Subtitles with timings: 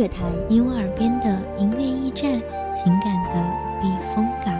[0.00, 2.40] 乐台，你我耳边的音乐驿站，
[2.74, 4.58] 情感的避风港。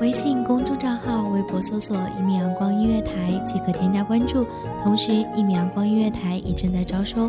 [0.00, 4.46] 微信公众账号、微博搜索“一米阳光音乐台”即可添加关注。
[4.84, 7.28] 同时，一米阳光音乐台也正在招收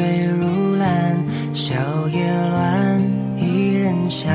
[0.00, 1.74] 水如蓝，笑
[2.08, 2.98] 靥乱，
[3.36, 4.32] 一人香，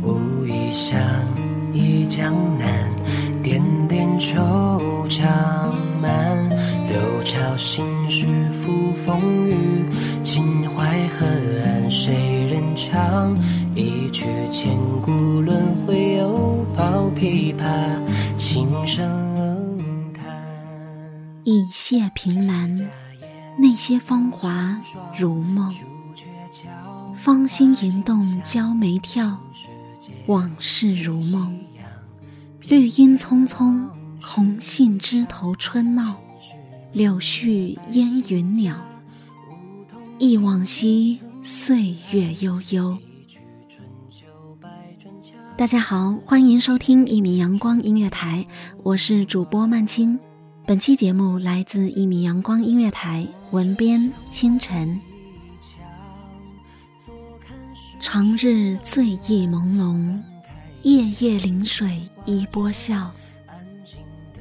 [0.00, 0.96] 无意想
[1.72, 2.92] 忆江南，
[3.42, 4.38] 点点惆
[5.08, 5.26] 怅
[6.00, 6.48] 满，
[6.86, 9.84] 六朝心事付风雨，
[10.22, 11.26] 秦淮河
[11.64, 13.36] 岸谁人唱？
[13.74, 17.64] 一曲千古轮回，又抱琵琶，
[18.36, 19.04] 轻声
[20.14, 20.22] 叹。
[21.42, 22.72] 一泻凭栏，
[23.64, 24.78] 那些芳华
[25.18, 25.74] 如梦。
[27.16, 29.38] 芳心吟动，娇眉跳，
[30.26, 31.58] 往事如梦。
[32.68, 33.88] 绿荫葱葱，
[34.20, 36.16] 红杏枝头春闹，
[36.92, 38.76] 柳絮烟云袅。
[40.18, 42.98] 忆往昔，岁月悠悠。
[45.56, 48.46] 大家好，欢迎收听一米阳光音乐台，
[48.82, 50.20] 我是主播曼青。
[50.66, 54.98] 本期节目来自一米阳光音乐台，文编清晨。
[58.00, 60.18] 长日醉意朦胧，
[60.80, 63.12] 夜夜临水一波笑。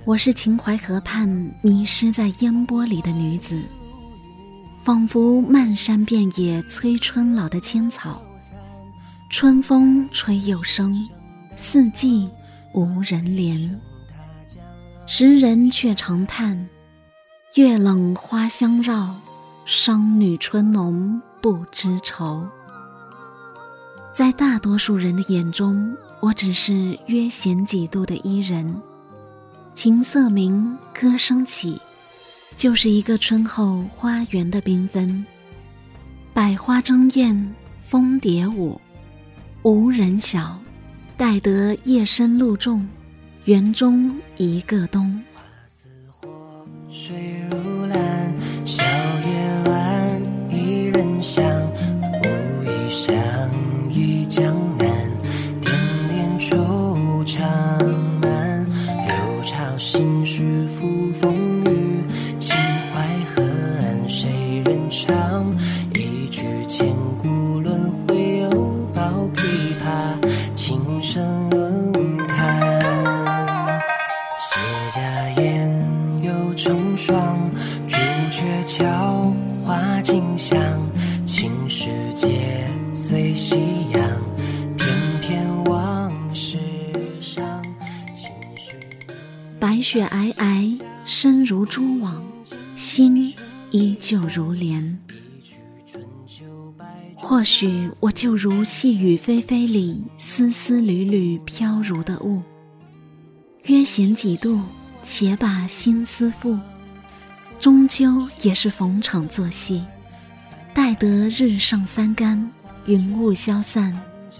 [0.06, 1.28] 我是秦淮河畔
[1.62, 3.62] 迷失在烟波里的女子，
[4.82, 8.22] 仿佛漫山遍野催春老的千草。
[9.30, 10.96] 春风吹又生，
[11.58, 12.30] 四季
[12.74, 13.70] 无人怜。
[15.06, 16.70] 时人却长叹：
[17.56, 19.14] 月冷花香绕，
[19.66, 22.48] 商女春浓不知愁。
[24.14, 28.82] 在大多数人的眼中，我只是约闲几度的伊人。
[29.74, 31.78] 琴瑟鸣，歌声起，
[32.56, 35.26] 就是一个春后花园的缤纷。
[36.34, 37.54] 百花争艳，
[37.86, 38.80] 蜂蝶舞，
[39.64, 40.58] 无人晓，
[41.18, 42.88] 待得夜深露重，
[43.46, 45.22] 园中一个冬。
[45.34, 48.34] 花似火水如蓝，
[48.66, 48.82] 笑
[49.22, 51.44] 靥乱，一人香，
[52.24, 53.14] 无意相
[53.92, 54.88] 忆江南，
[55.60, 55.74] 点
[56.08, 56.83] 点惆
[78.76, 79.32] 桥，
[79.64, 80.58] 花径香，
[81.28, 83.56] 青石街随夕
[83.92, 84.02] 阳，
[84.76, 84.88] 翩
[85.22, 86.58] 翩往事
[87.22, 87.64] 上。
[89.60, 92.20] 白雪皑皑，身如蛛网，
[92.76, 93.36] 心
[93.70, 95.00] 依旧如莲。
[97.16, 102.42] 或许我就如细雨霏霏里丝丝缕缕飘如的雾，
[103.66, 104.60] 约闲几度。
[105.06, 106.58] 且把心思付，
[107.64, 109.86] 终究也是逢场作戏。
[110.74, 112.52] 待得日上三竿，
[112.88, 113.98] 云雾消散，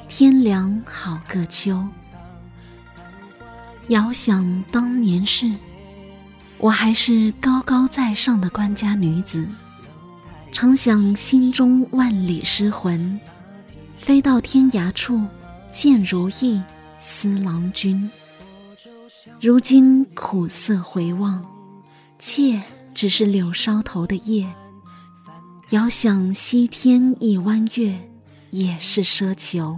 [0.10, 1.88] 天凉好个秋。
[3.88, 5.50] 遥想当年事，
[6.58, 9.48] 我还是高高在上的官家女子，
[10.52, 13.18] 常想心中万里诗魂，
[13.96, 15.26] 飞到天涯处
[15.72, 16.62] 见如意
[17.00, 18.12] 思郎君。
[19.40, 21.42] 如今苦涩回望，
[22.20, 22.62] 妾
[22.94, 24.48] 只是柳梢头的叶。
[25.70, 27.98] 遥想西天一弯月，
[28.52, 29.78] 也是奢求。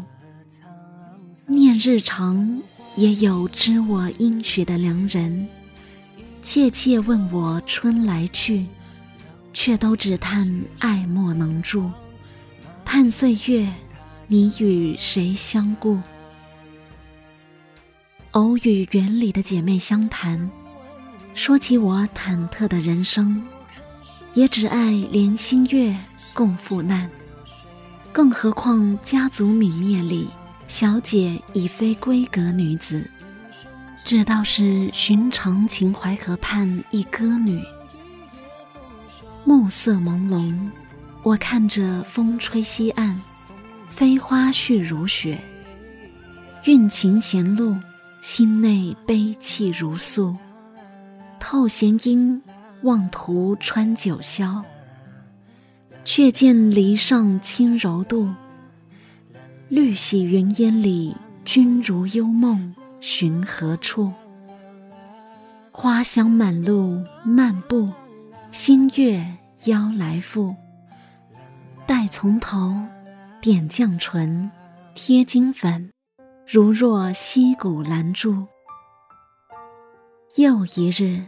[1.48, 2.62] 念日长，
[2.96, 5.48] 也有知我应许的良人。
[6.42, 8.66] 切切问我春来去，
[9.54, 11.90] 却都只叹爱莫能助。
[12.84, 13.72] 叹岁月，
[14.28, 15.98] 你与谁相顾？
[18.32, 20.52] 偶与园里的姐妹相谈，
[21.36, 23.44] 说起我忐忑的人生，
[24.34, 25.96] 也只爱怜星月
[26.34, 27.08] 共赴难。
[28.14, 30.30] 更何况家族泯灭里，
[30.68, 33.08] 小姐已非闺阁女子，
[34.06, 37.62] 只道是寻常秦淮河畔一歌女。
[39.44, 40.58] 暮色朦胧，
[41.22, 43.22] 我看着风吹西岸，
[43.90, 45.40] 飞花絮如雪，
[46.64, 47.76] 运琴弦路。
[48.22, 50.36] 心内悲泣如诉，
[51.40, 52.42] 透弦音，
[52.84, 54.64] 妄图穿九霄。
[56.04, 58.30] 却见篱上轻柔度，
[59.70, 64.14] 绿洗云烟里，君如幽梦，寻何处？
[65.72, 67.90] 花香满路，漫步，
[68.52, 69.26] 新月
[69.66, 70.56] 邀来赴。
[71.88, 72.76] 待从头，
[73.42, 74.52] 点绛唇，
[74.94, 75.90] 贴金粉。
[76.48, 78.46] 如若溪谷拦住，
[80.38, 81.24] 又一日，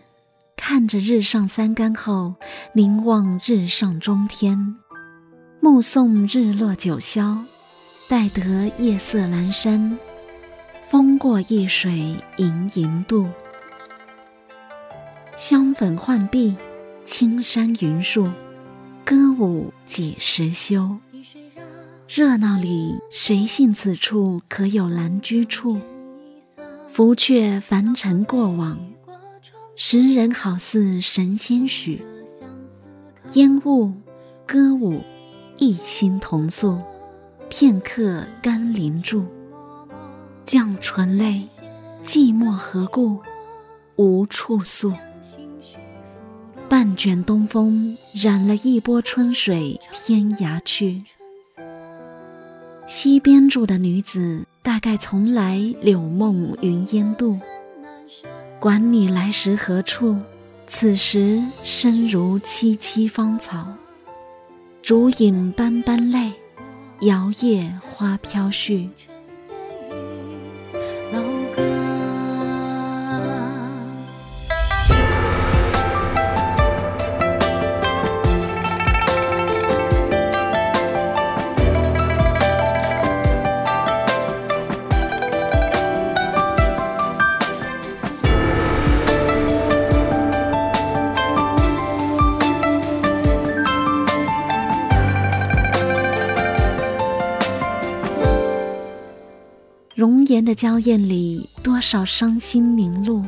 [0.57, 2.35] 看着日上三竿后，
[2.73, 4.75] 凝望日上中天，
[5.61, 7.37] 目送日落九霄，
[8.09, 9.97] 待得夜色阑珊，
[10.89, 13.29] 风过一水盈盈渡。
[15.37, 16.57] 香粉浣碧，
[17.05, 18.29] 青山云树，
[19.05, 20.97] 歌舞几时休？
[22.09, 25.79] 热闹里，谁信此处可有兰居处？
[26.91, 28.77] 浮却凡尘过往，
[29.79, 32.03] 时人好似神仙许。
[33.33, 33.93] 烟雾
[34.43, 35.03] 歌舞，
[35.57, 36.81] 一心同宿，
[37.47, 39.23] 片刻甘霖住。
[40.43, 41.47] 降唇泪，
[42.03, 43.19] 寂寞何故？
[43.97, 44.91] 无处诉。
[46.67, 51.03] 半卷东风，染了一波春水，天涯去。
[52.87, 57.37] 西边住的女子，大概从来柳梦云烟渡。
[58.59, 60.17] 管你来时何处，
[60.65, 63.67] 此时身如萋萋芳草。
[64.81, 66.31] 烛影斑斑泪，
[67.01, 68.89] 摇曳花飘絮。
[99.97, 103.25] 容颜的娇艳里，多少伤心凝露，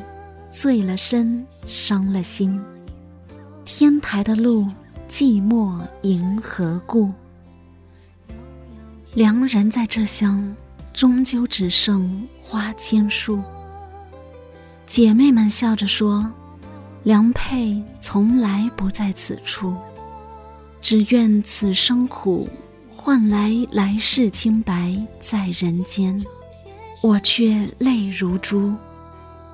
[0.52, 2.62] 醉了身，伤了心。
[3.66, 4.68] 天台的路，
[5.10, 7.10] 寂寞迎何故？
[9.16, 10.56] 良人在这乡，
[10.94, 13.42] 终究只剩花千树。
[14.86, 16.32] 姐妹们笑着说
[17.02, 19.76] ：“良配从来不在此处，
[20.84, 22.48] 只愿此生苦，
[22.96, 26.24] 换来来世清白在人间。”
[27.02, 28.74] 我却泪如珠，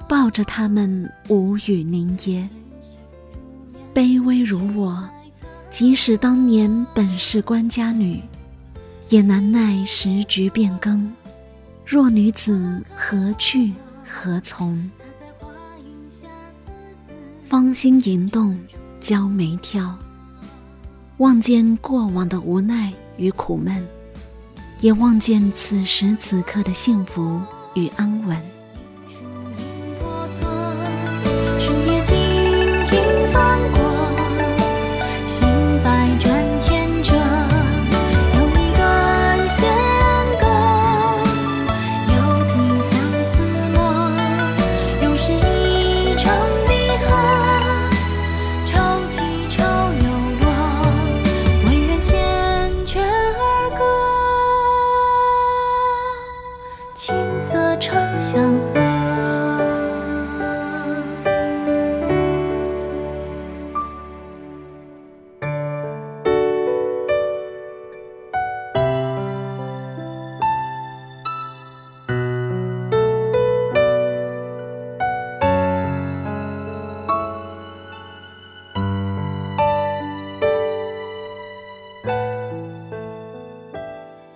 [0.10, 2.50] 抱着他们无语凝噎。
[3.94, 5.08] 卑微如我，
[5.70, 8.20] 即使当年本是官家女，
[9.10, 11.14] 也难耐时局变更。
[11.86, 13.72] 若女子何去
[14.04, 14.90] 何从？
[17.48, 18.60] 芳心吟动，
[19.00, 19.96] 娇眉跳，
[21.18, 23.88] 望见过往的无奈与苦闷。
[24.82, 27.42] 也望见此时此刻的幸福
[27.74, 28.55] 与安稳。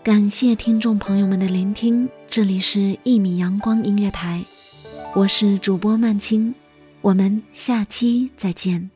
[0.10, 4.44] 感谢听众朋友们的聆听，这里是一米阳光音乐台，
[5.13, 6.56] 我是主播曼青，
[7.01, 8.89] 我们下期再见。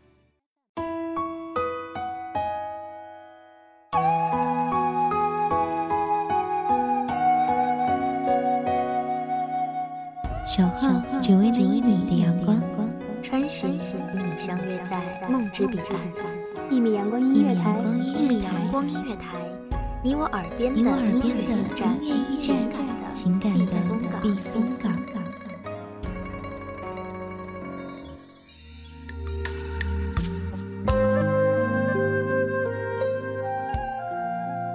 [10.48, 10.89] 守候
[11.22, 12.60] 只为那一米的阳光，
[13.22, 13.77] 穿行与
[14.17, 15.96] 你相约在梦之彼岸。
[16.72, 19.38] 一米阳光音乐台，一米阳光音乐台，
[20.05, 20.91] 你我耳边的音乐
[21.24, 21.98] 驿站，
[22.38, 23.72] 情感的情感的
[24.22, 24.91] 避风港。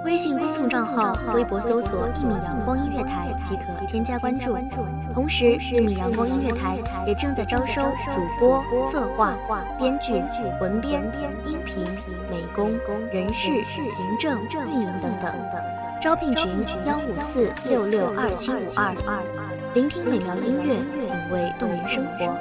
[0.03, 4.57] 微信公众账号、微博搜索“一米阳光音乐台”即可添加关注。
[5.13, 9.37] 同时，一米阳光音乐台也正在招收主播、策划、
[9.77, 10.13] 编剧、
[10.59, 11.03] 文编、
[12.55, 12.79] 工、
[13.11, 15.33] 人事、行政、运营等等。
[16.01, 18.95] 招聘群：幺五四六六二七五二。
[19.73, 20.75] 聆听美妙音乐，
[21.05, 22.37] 品味动人生活。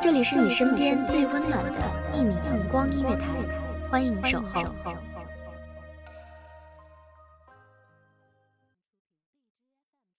[0.00, 1.80] 这里是你身边最温暖的
[2.14, 3.26] 一米阳光音乐台，
[3.90, 4.62] 欢迎守候。